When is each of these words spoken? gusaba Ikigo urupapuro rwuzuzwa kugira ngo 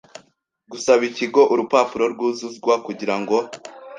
gusaba 0.71 1.01
Ikigo 1.09 1.41
urupapuro 1.53 2.05
rwuzuzwa 2.13 2.73
kugira 2.85 3.15
ngo 3.21 3.37